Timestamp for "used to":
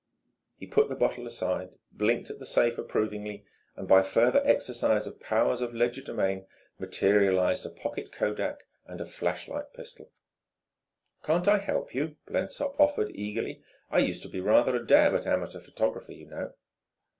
13.99-14.29